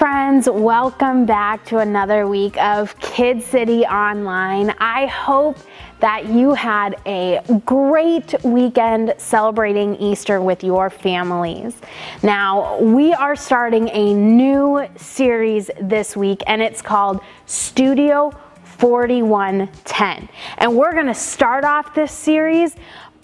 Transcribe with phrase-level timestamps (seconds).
[0.00, 4.74] friends, welcome back to another week of Kid City Online.
[4.78, 5.58] I hope
[5.98, 11.76] that you had a great weekend celebrating Easter with your families.
[12.22, 18.32] Now, we are starting a new series this week, and it's called Studio
[18.78, 20.30] 4110.
[20.56, 22.74] And we're going to start off this series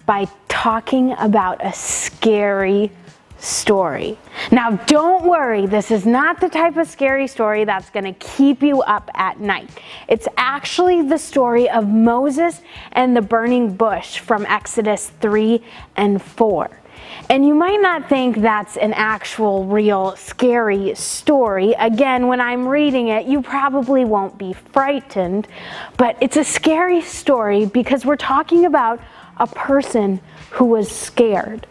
[0.04, 2.92] by talking about a scary
[3.38, 4.18] story.
[4.50, 8.62] Now, don't worry, this is not the type of scary story that's going to keep
[8.62, 9.70] you up at night.
[10.08, 12.60] It's actually the story of Moses
[12.92, 15.62] and the burning bush from Exodus 3
[15.96, 16.80] and 4.
[17.28, 21.74] And you might not think that's an actual, real, scary story.
[21.78, 25.48] Again, when I'm reading it, you probably won't be frightened,
[25.96, 29.00] but it's a scary story because we're talking about
[29.38, 31.66] a person who was scared.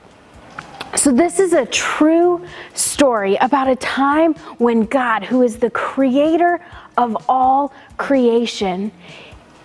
[0.95, 6.65] So, this is a true story about a time when God, who is the creator
[6.97, 8.93] of all creation,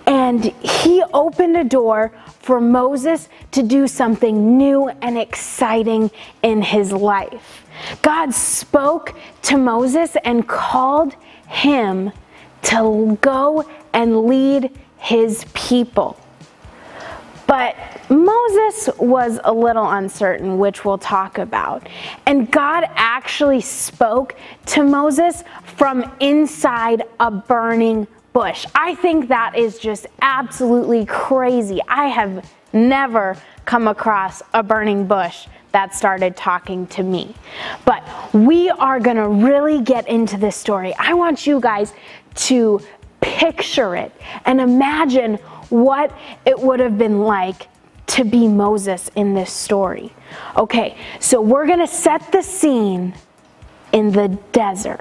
[0.07, 6.11] and he opened a door for Moses to do something new and exciting
[6.43, 7.65] in his life.
[8.03, 11.15] God spoke to Moses and called
[11.47, 12.11] him
[12.63, 16.19] to go and lead his people.
[17.51, 17.75] But
[18.09, 21.89] Moses was a little uncertain, which we'll talk about.
[22.25, 28.67] And God actually spoke to Moses from inside a burning bush.
[28.73, 31.81] I think that is just absolutely crazy.
[31.89, 37.35] I have never come across a burning bush that started talking to me.
[37.85, 40.95] But we are going to really get into this story.
[41.01, 41.95] I want you guys
[42.47, 42.81] to
[43.21, 44.13] picture it
[44.45, 47.69] and imagine what it would have been like
[48.09, 50.13] to be Moses in this story.
[50.57, 53.15] Okay, so we're going to set the scene
[53.93, 55.01] in the desert.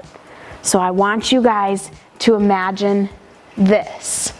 [0.62, 3.08] So I want you guys to imagine
[3.56, 4.32] this.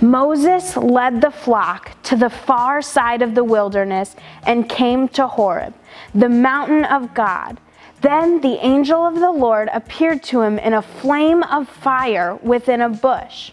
[0.00, 5.74] Moses led the flock to the far side of the wilderness and came to Horeb,
[6.14, 7.60] the mountain of God.
[8.00, 12.80] Then the angel of the Lord appeared to him in a flame of fire within
[12.80, 13.50] a bush.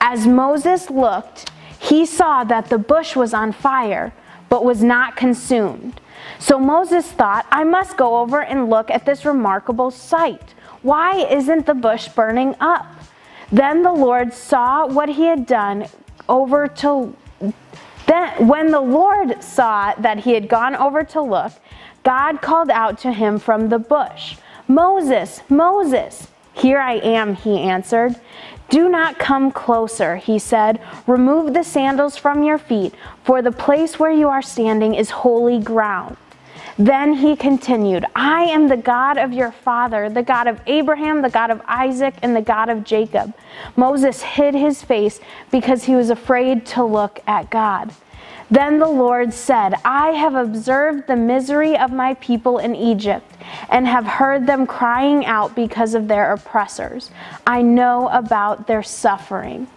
[0.00, 1.51] As Moses looked,
[1.92, 4.14] he saw that the bush was on fire,
[4.48, 6.00] but was not consumed.
[6.38, 10.54] So Moses thought, I must go over and look at this remarkable sight.
[10.80, 12.86] Why isn't the bush burning up?
[13.50, 15.86] Then the Lord saw what he had done
[16.30, 17.14] over to
[18.06, 21.52] then when the Lord saw that he had gone over to look,
[22.04, 24.36] God called out to him from the bush,
[24.66, 26.28] Moses, Moses.
[26.54, 28.16] Here I am, he answered.
[28.68, 30.80] Do not come closer, he said.
[31.06, 35.58] Remove the sandals from your feet, for the place where you are standing is holy
[35.58, 36.16] ground.
[36.78, 41.28] Then he continued, I am the God of your father, the God of Abraham, the
[41.28, 43.34] God of Isaac, and the God of Jacob.
[43.76, 45.20] Moses hid his face
[45.50, 47.94] because he was afraid to look at God.
[48.50, 53.31] Then the Lord said, I have observed the misery of my people in Egypt
[53.68, 57.10] and have heard them crying out because of their oppressors.
[57.46, 59.68] I know about their suffering.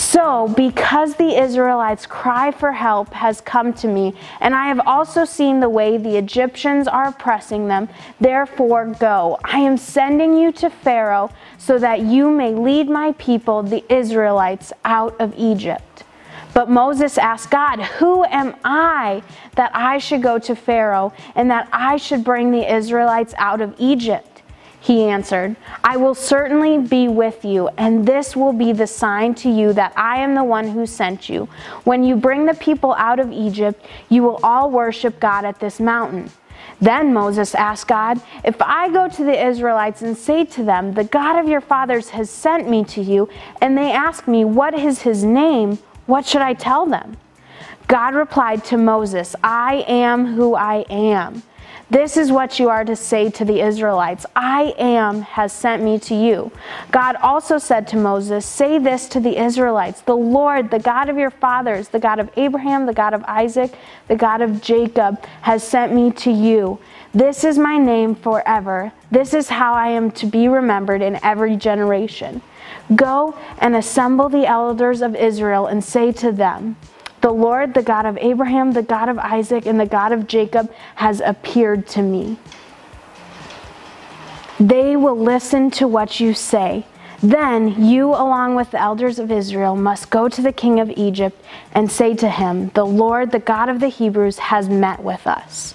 [0.00, 5.26] So, because the Israelites' cry for help has come to me, and I have also
[5.26, 7.88] seen the way the Egyptians are oppressing them,
[8.18, 9.38] therefore go.
[9.44, 14.72] I am sending you to Pharaoh so that you may lead my people, the Israelites,
[14.86, 16.04] out of Egypt.
[16.52, 19.22] But Moses asked God, Who am I
[19.54, 23.74] that I should go to Pharaoh and that I should bring the Israelites out of
[23.78, 24.42] Egypt?
[24.80, 29.50] He answered, I will certainly be with you, and this will be the sign to
[29.50, 31.48] you that I am the one who sent you.
[31.84, 35.80] When you bring the people out of Egypt, you will all worship God at this
[35.80, 36.30] mountain.
[36.80, 41.04] Then Moses asked God, If I go to the Israelites and say to them, The
[41.04, 43.28] God of your fathers has sent me to you,
[43.60, 45.78] and they ask me, What is his name?
[46.10, 47.16] What should I tell them?
[47.86, 51.44] God replied to Moses, I am who I am.
[51.88, 56.00] This is what you are to say to the Israelites I am has sent me
[56.00, 56.50] to you.
[56.90, 61.16] God also said to Moses, Say this to the Israelites The Lord, the God of
[61.16, 63.72] your fathers, the God of Abraham, the God of Isaac,
[64.08, 66.80] the God of Jacob, has sent me to you.
[67.14, 68.92] This is my name forever.
[69.12, 72.42] This is how I am to be remembered in every generation.
[72.94, 76.76] Go and assemble the elders of Israel and say to them,
[77.20, 80.72] The Lord, the God of Abraham, the God of Isaac, and the God of Jacob,
[80.96, 82.38] has appeared to me.
[84.58, 86.84] They will listen to what you say.
[87.22, 91.42] Then you, along with the elders of Israel, must go to the king of Egypt
[91.72, 95.74] and say to him, The Lord, the God of the Hebrews, has met with us.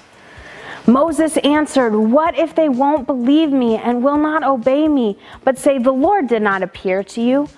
[0.87, 5.79] Moses answered, What if they won't believe me and will not obey me, but say,
[5.79, 7.49] The Lord did not appear to you?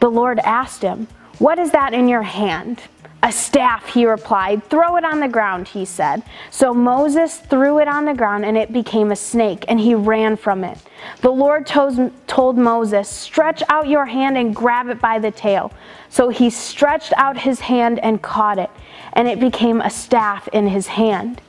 [0.00, 1.08] The Lord asked him,
[1.38, 2.82] What is that in your hand?
[3.22, 4.62] A staff, he replied.
[4.64, 6.22] Throw it on the ground, he said.
[6.50, 10.36] So Moses threw it on the ground, and it became a snake, and he ran
[10.36, 10.76] from it.
[11.22, 15.72] The Lord told, Moses, Stretch out your hand and grab it by the tail.
[16.10, 18.70] So he stretched out his hand and caught it,
[19.14, 21.40] and it became a staff in his hand.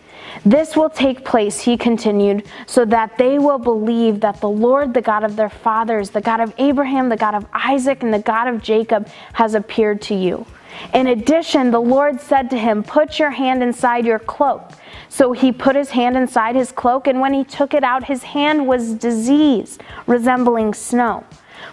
[0.43, 5.01] This will take place, he continued, so that they will believe that the Lord, the
[5.01, 8.47] God of their fathers, the God of Abraham, the God of Isaac, and the God
[8.47, 10.45] of Jacob, has appeared to you.
[10.93, 14.71] In addition, the Lord said to him, Put your hand inside your cloak.
[15.09, 18.23] So he put his hand inside his cloak, and when he took it out, his
[18.23, 21.23] hand was diseased, resembling snow.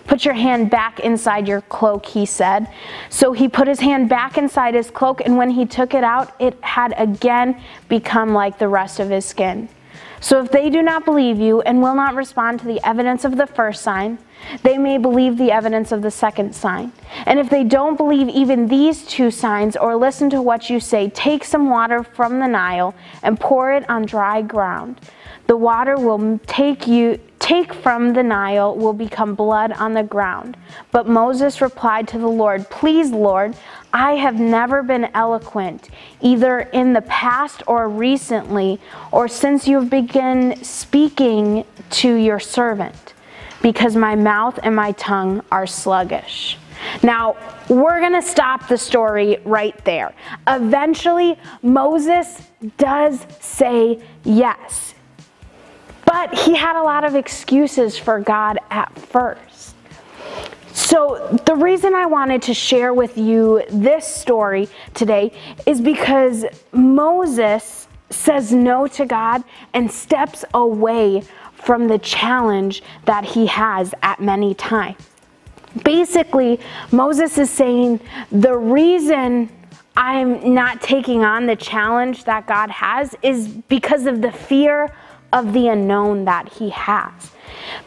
[0.06, 2.68] Put your hand back inside your cloak, he said.
[3.08, 6.34] So he put his hand back inside his cloak, and when he took it out,
[6.40, 9.68] it had again become like the rest of his skin.
[10.20, 13.36] So if they do not believe you and will not respond to the evidence of
[13.36, 14.18] the first sign,
[14.62, 16.92] they may believe the evidence of the second sign.
[17.26, 21.10] And if they don't believe even these two signs or listen to what you say,
[21.10, 25.00] take some water from the Nile and pour it on dry ground.
[25.48, 30.56] The water will take you take from the Nile will become blood on the ground.
[30.92, 33.56] But Moses replied to the Lord, Please, Lord,
[33.92, 35.90] I have never been eloquent,
[36.20, 38.80] either in the past or recently,
[39.10, 43.14] or since you have begun speaking to your servant,
[43.60, 46.56] because my mouth and my tongue are sluggish.
[47.02, 47.36] Now,
[47.68, 50.14] we're going to stop the story right there.
[50.46, 52.40] Eventually, Moses
[52.78, 54.94] does say yes.
[56.12, 59.74] But he had a lot of excuses for God at first.
[60.74, 65.32] So, the reason I wanted to share with you this story today
[65.64, 69.42] is because Moses says no to God
[69.72, 71.22] and steps away
[71.54, 74.98] from the challenge that he has at many times.
[75.82, 76.60] Basically,
[76.90, 78.00] Moses is saying
[78.30, 79.48] the reason
[79.96, 84.92] I'm not taking on the challenge that God has is because of the fear
[85.32, 87.30] of the unknown that he has.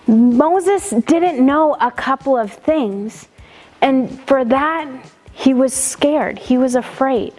[0.07, 3.27] Moses didn't know a couple of things,
[3.81, 4.87] and for that,
[5.33, 7.33] he was scared, he was afraid.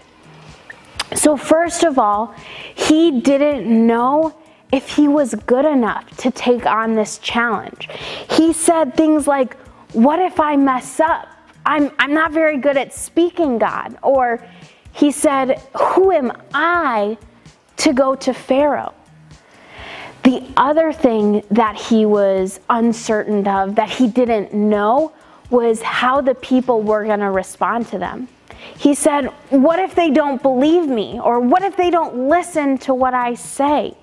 [1.14, 2.34] So, first of all,
[2.74, 4.36] he didn't know
[4.72, 7.88] if he was good enough to take on this challenge.
[8.30, 9.56] He said things like,
[9.92, 11.28] What if I mess up?
[11.64, 13.98] I'm, I'm not very good at speaking, God.
[14.02, 14.44] Or
[14.92, 17.16] he said, Who am I
[17.78, 18.94] to go to Pharaoh?
[20.26, 25.12] The other thing that he was uncertain of, that he didn't know,
[25.50, 28.26] was how the people were going to respond to them.
[28.76, 31.20] He said, What if they don't believe me?
[31.20, 33.96] Or what if they don't listen to what I say?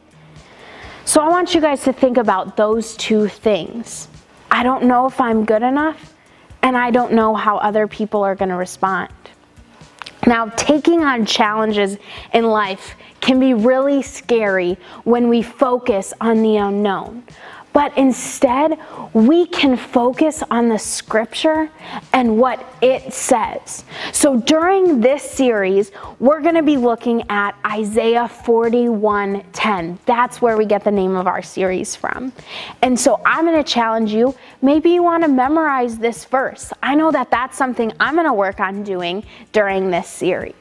[1.03, 4.07] So I want you guys to think about those two things.
[4.49, 6.13] I don't know if I'm good enough,
[6.61, 9.11] and I don't know how other people are going to respond.
[10.25, 11.97] Now, taking on challenges
[12.33, 17.23] in life can be really scary when we focus on the unknown.
[17.73, 18.79] But instead,
[19.13, 21.69] we can focus on the scripture
[22.13, 23.83] and what it says.
[24.11, 29.97] So during this series, we're going to be looking at Isaiah 41:10.
[30.05, 32.31] That's where we get the name of our series from.
[32.81, 36.71] And so I'm going to challenge you, maybe you want to memorize this verse.
[36.83, 40.53] I know that that's something I'm going to work on doing during this series.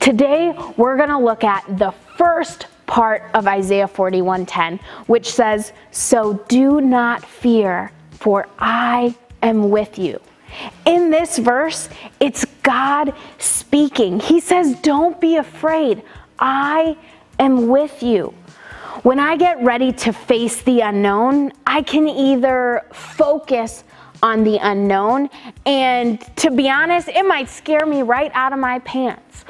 [0.00, 6.40] Today, we're going to look at the first part of Isaiah 41:10, which says, "So
[6.48, 10.18] do not fear, for I am with you."
[10.84, 14.18] In this verse, it's God speaking.
[14.18, 16.02] He says, "Don't be afraid.
[16.40, 16.96] I
[17.38, 18.34] am with you."
[19.04, 23.84] When I get ready to face the unknown, I can either focus
[24.20, 25.30] on the unknown,
[25.64, 29.44] and to be honest, it might scare me right out of my pants.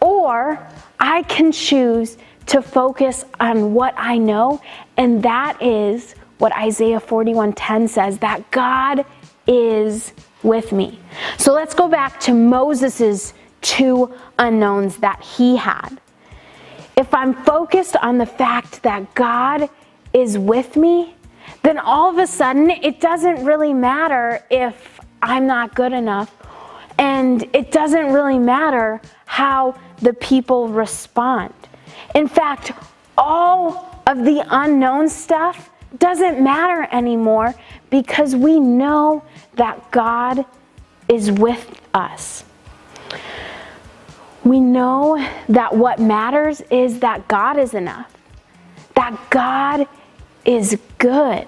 [0.00, 0.58] Or
[0.98, 4.60] I can choose to focus on what I know,
[4.96, 9.04] and that is what Isaiah 41:10 says that God
[9.46, 10.98] is with me.
[11.38, 16.00] So let's go back to Moses's two unknowns that he had.
[16.96, 19.68] If I'm focused on the fact that God
[20.12, 21.14] is with me,
[21.62, 26.34] then all of a sudden it doesn't really matter if I'm not good enough
[26.98, 31.54] and it doesn't really matter how the people respond.
[32.14, 32.72] In fact,
[33.16, 37.54] all of the unknown stuff doesn't matter anymore
[37.90, 39.24] because we know
[39.56, 40.44] that God
[41.08, 42.44] is with us.
[44.44, 48.12] We know that what matters is that God is enough,
[48.94, 49.86] that God
[50.44, 51.46] is good.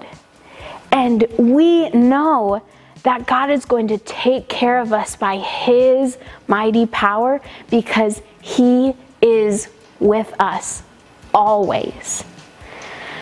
[0.90, 2.62] And we know
[3.02, 7.40] that God is going to take care of us by His mighty power
[7.70, 9.68] because He is
[10.02, 10.82] with us
[11.32, 12.24] always.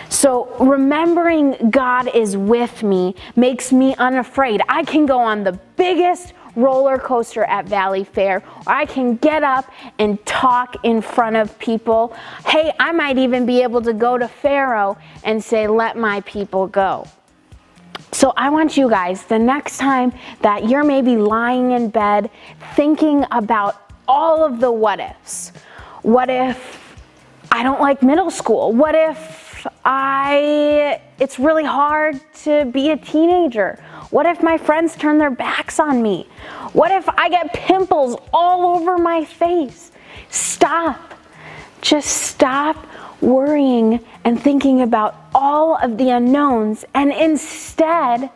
[0.09, 4.61] So, remembering God is with me makes me unafraid.
[4.67, 9.71] I can go on the biggest roller coaster at Valleyfair, or I can get up
[9.99, 12.13] and talk in front of people.
[12.45, 16.67] Hey, I might even be able to go to Pharaoh and say, Let my people
[16.67, 17.07] go.
[18.11, 20.11] So I want you guys, the next time
[20.41, 22.29] that you're maybe lying in bed
[22.75, 25.53] thinking about all of the what ifs.
[26.01, 26.95] What if
[27.51, 28.73] I don't like middle school?
[28.73, 33.77] What if I it's really hard to be a teenager?
[34.09, 36.27] What if my friends turn their backs on me?
[36.73, 39.91] What if I get pimples all over my face?
[40.29, 41.13] Stop.
[41.81, 42.87] Just stop
[43.21, 48.29] worrying and thinking about all of the unknowns, and instead,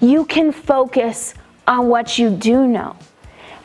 [0.00, 1.34] you can focus
[1.66, 2.96] on what you do know.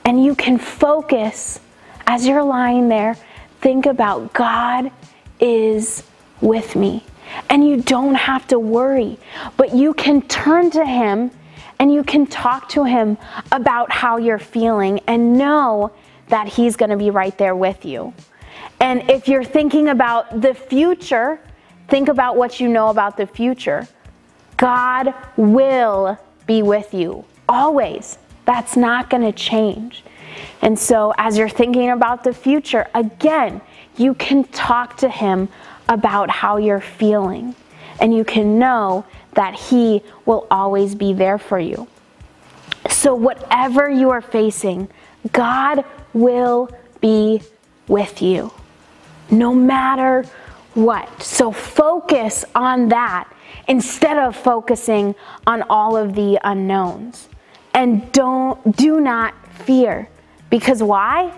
[0.06, 1.60] And you can focus
[2.08, 3.16] as you're lying there,
[3.64, 4.92] think about God
[5.40, 6.04] is
[6.42, 7.04] with me.
[7.50, 9.18] And you don't have to worry,
[9.56, 11.32] but you can turn to Him
[11.80, 13.18] and you can talk to Him
[13.54, 15.94] about how you're feeling and know
[16.28, 18.14] that He's going to be right there with you.
[18.82, 21.40] And if you're thinking about the future,
[21.88, 23.88] think about what you know about the future.
[24.58, 28.18] God will be with you always.
[28.46, 30.04] That's not going to change.
[30.62, 33.62] And so, as you're thinking about the future, again,
[33.98, 35.50] you can talk to Him
[35.90, 37.56] about how you're feeling.
[38.00, 41.88] And you can know that He will always be there for you.
[42.90, 44.90] So, whatever you are facing,
[45.32, 46.70] God will
[47.02, 47.42] be
[47.88, 48.52] with you
[49.34, 50.26] no matter
[50.74, 51.22] what.
[51.22, 53.32] So focus on that
[53.68, 55.16] instead of focusing
[55.48, 57.30] on all of the unknowns.
[57.74, 59.34] And don't do not
[59.66, 60.10] fear.
[60.54, 61.34] Because why?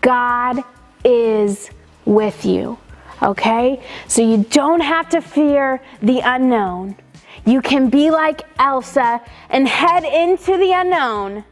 [0.00, 0.62] God
[1.04, 1.70] is
[2.04, 2.78] with you.
[3.20, 3.82] Okay?
[4.06, 6.94] So you don't have to fear the unknown.
[7.44, 9.20] You can be like Elsa
[9.50, 11.44] and head into the unknown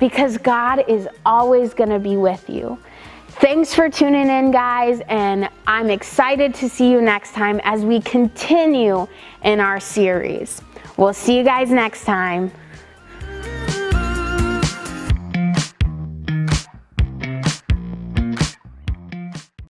[0.00, 2.80] because God is always going to be with you.
[3.28, 8.00] Thanks for tuning in, guys, and I'm excited to see you next time as we
[8.00, 9.06] continue
[9.44, 10.62] in our series.
[10.96, 12.50] We'll see you guys next time.